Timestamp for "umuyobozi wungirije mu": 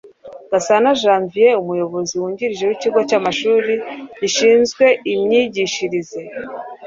1.63-2.75